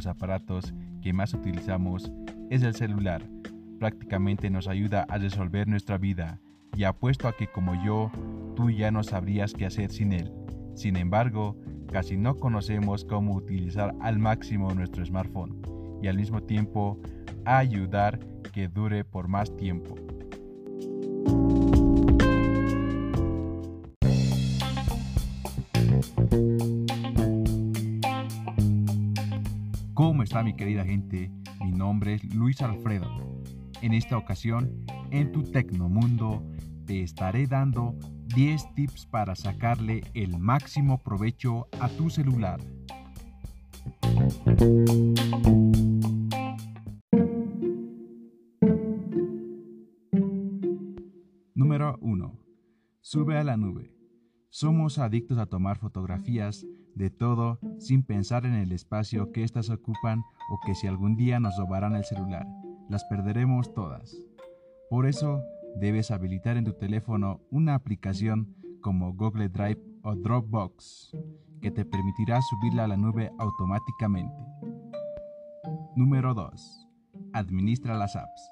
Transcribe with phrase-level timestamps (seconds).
[0.00, 2.10] los aparatos que más utilizamos
[2.48, 3.22] es el celular.
[3.78, 6.40] Prácticamente nos ayuda a resolver nuestra vida
[6.74, 8.10] y apuesto a que como yo,
[8.56, 10.32] tú ya no sabrías qué hacer sin él.
[10.74, 11.54] Sin embargo,
[11.92, 15.60] casi no conocemos cómo utilizar al máximo nuestro smartphone
[16.02, 16.98] y al mismo tiempo
[17.44, 18.20] ayudar
[18.54, 19.96] que dure por más tiempo.
[30.20, 31.32] ¿Cómo está mi querida gente?
[31.64, 33.08] Mi nombre es Luis Alfredo.
[33.80, 36.46] En esta ocasión, en tu Tecnomundo,
[36.84, 37.94] te estaré dando
[38.34, 42.60] 10 tips para sacarle el máximo provecho a tu celular.
[51.54, 52.38] Número 1.
[53.00, 53.96] Sube a la nube.
[54.50, 60.22] Somos adictos a tomar fotografías de todo sin pensar en el espacio que éstas ocupan
[60.50, 62.46] o que si algún día nos robarán el celular,
[62.88, 64.16] las perderemos todas.
[64.88, 65.42] Por eso,
[65.76, 71.12] debes habilitar en tu teléfono una aplicación como Google Drive o Dropbox
[71.60, 74.42] que te permitirá subirla a la nube automáticamente.
[75.94, 76.88] Número 2.
[77.34, 78.50] Administra las apps.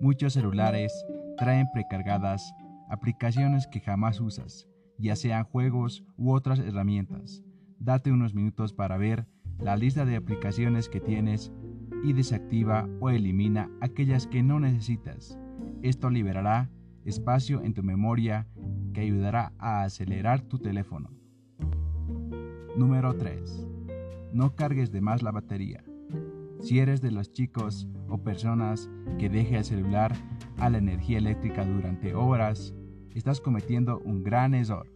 [0.00, 0.92] Muchos celulares
[1.36, 2.54] traen precargadas
[2.88, 4.68] aplicaciones que jamás usas,
[4.98, 7.42] ya sean juegos u otras herramientas.
[7.78, 9.26] Date unos minutos para ver
[9.58, 11.52] la lista de aplicaciones que tienes
[12.04, 15.38] y desactiva o elimina aquellas que no necesitas.
[15.82, 16.70] Esto liberará
[17.04, 18.46] espacio en tu memoria
[18.92, 21.10] que ayudará a acelerar tu teléfono.
[22.76, 23.66] Número 3.
[24.32, 25.84] No cargues de más la batería.
[26.60, 30.14] Si eres de los chicos o personas que deje el celular
[30.58, 32.74] a la energía eléctrica durante horas,
[33.18, 34.86] estás cometiendo un gran error.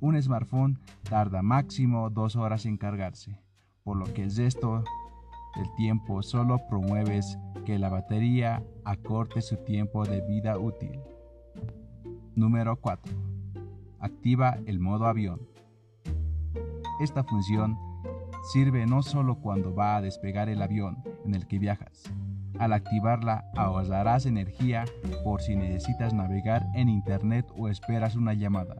[0.00, 3.38] Un smartphone tarda máximo dos horas en cargarse,
[3.84, 4.82] por lo que el resto
[5.56, 10.98] del tiempo solo promueves que la batería acorte su tiempo de vida útil.
[12.34, 13.14] Número 4.
[14.00, 15.40] Activa el modo avión.
[17.00, 17.76] Esta función
[18.42, 22.02] sirve no solo cuando va a despegar el avión en el que viajas.
[22.58, 24.84] Al activarla ahorrarás energía
[25.24, 28.76] por si necesitas navegar en internet o esperas una llamada.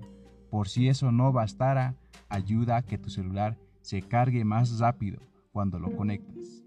[0.51, 1.97] Por si eso no bastara,
[2.29, 5.21] ayuda a que tu celular se cargue más rápido
[5.53, 6.65] cuando lo conectas.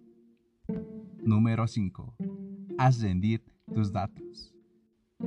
[1.24, 2.16] Número 5.
[2.78, 4.54] Haz rendir tus datos.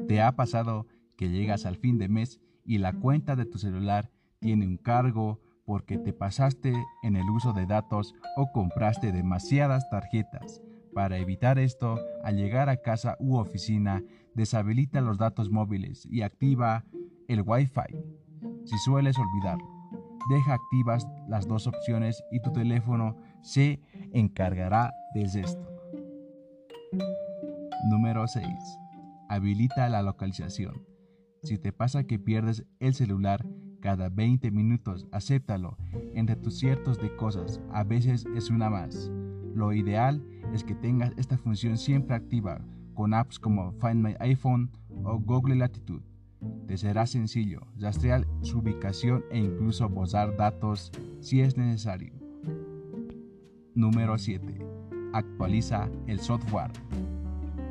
[0.06, 0.86] ¿Te ha pasado
[1.16, 5.40] que llegas al fin de mes y la cuenta de tu celular tiene un cargo
[5.68, 10.62] porque te pasaste en el uso de datos o compraste demasiadas tarjetas?
[10.94, 14.02] Para evitar esto, al llegar a casa u oficina,
[14.34, 16.86] deshabilita los datos móviles y activa
[17.28, 18.02] el Wi-Fi.
[18.64, 19.68] Si sueles olvidarlo,
[20.30, 23.82] deja activas las dos opciones y tu teléfono se
[24.14, 25.68] encargará de esto.
[27.90, 28.46] Número 6.
[29.28, 30.82] Habilita la localización.
[31.42, 33.44] Si te pasa que pierdes el celular
[33.80, 35.76] cada 20 minutos, acéptalo.
[36.14, 39.10] Entre tus ciertos de cosas, a veces es una más.
[39.54, 40.22] Lo ideal
[40.52, 42.60] es que tengas esta función siempre activa
[42.94, 44.70] con apps como Find My iPhone
[45.04, 46.04] o Google Latitude.
[46.66, 52.12] Te será sencillo rastrear su ubicación e incluso borrar datos si es necesario.
[53.74, 54.58] Número 7.
[55.12, 56.72] Actualiza el software.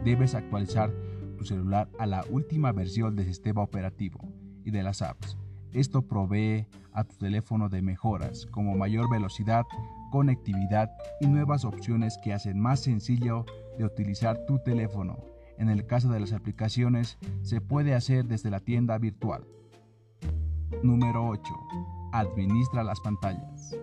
[0.03, 0.91] Debes actualizar
[1.37, 4.19] tu celular a la última versión del sistema operativo
[4.63, 5.37] y de las apps.
[5.73, 9.65] Esto provee a tu teléfono de mejoras como mayor velocidad,
[10.11, 13.45] conectividad y nuevas opciones que hacen más sencillo
[13.77, 15.17] de utilizar tu teléfono.
[15.57, 19.45] En el caso de las aplicaciones, se puede hacer desde la tienda virtual.
[20.83, 21.41] Número 8.
[22.13, 23.75] Administra las pantallas.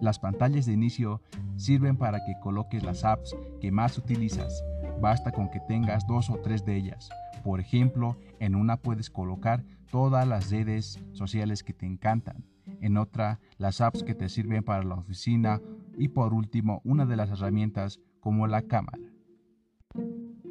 [0.00, 1.22] Las pantallas de inicio
[1.56, 4.62] sirven para que coloques las apps que más utilizas.
[5.00, 7.08] Basta con que tengas dos o tres de ellas.
[7.42, 12.44] Por ejemplo, en una puedes colocar todas las redes sociales que te encantan.
[12.80, 15.60] En otra, las apps que te sirven para la oficina.
[15.96, 18.98] Y por último, una de las herramientas como la cámara.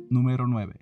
[0.09, 0.73] Número 9.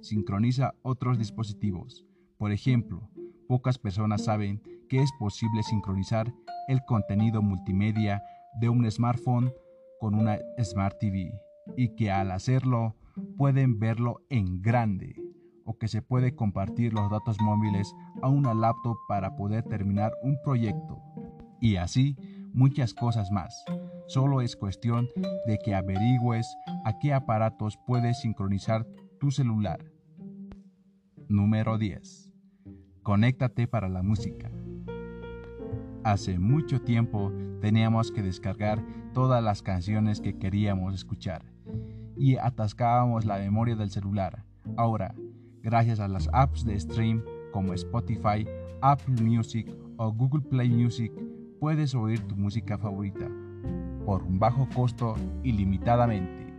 [0.00, 2.06] Sincroniza otros dispositivos.
[2.38, 3.08] Por ejemplo,
[3.46, 6.32] pocas personas saben que es posible sincronizar
[6.68, 8.22] el contenido multimedia
[8.60, 9.52] de un smartphone
[10.00, 11.32] con una Smart TV
[11.76, 12.96] y que al hacerlo
[13.36, 15.29] pueden verlo en grande
[15.70, 20.36] o que se puede compartir los datos móviles a una laptop para poder terminar un
[20.42, 21.00] proyecto
[21.60, 22.16] y así
[22.52, 23.64] muchas cosas más.
[24.08, 25.08] Solo es cuestión
[25.46, 28.84] de que averigües a qué aparatos puedes sincronizar
[29.20, 29.78] tu celular.
[31.28, 32.32] Número 10.
[33.04, 34.50] Conéctate para la música.
[36.02, 38.84] Hace mucho tiempo teníamos que descargar
[39.14, 41.44] todas las canciones que queríamos escuchar
[42.16, 44.44] y atascábamos la memoria del celular.
[44.76, 45.14] Ahora,
[45.62, 47.22] gracias a las apps de stream
[47.52, 48.46] como Spotify,
[48.80, 49.66] Apple Music
[49.96, 51.12] o Google Play Music,
[51.58, 53.28] puedes oír tu música favorita
[54.04, 56.50] por un bajo costo ilimitadamente.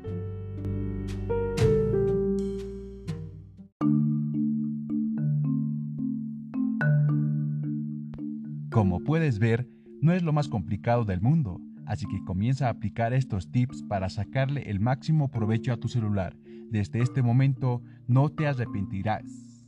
[8.72, 9.68] Como puedes ver,
[10.02, 14.10] no es lo más complicado del mundo, así que comienza a aplicar estos tips para
[14.10, 16.38] sacarle el máximo provecho a tu celular.
[16.72, 19.68] Desde este momento no te arrepentirás.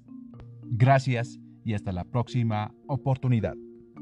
[0.63, 3.55] Gracias y hasta la próxima oportunidad.